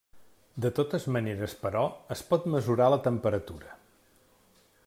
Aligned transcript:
De 0.63 0.71
totes 0.79 1.05
maneres 1.17 1.53
però, 1.67 1.85
es 2.17 2.25
pot 2.33 2.51
mesurar 2.57 2.91
la 2.95 3.01
temperatura. 3.11 3.81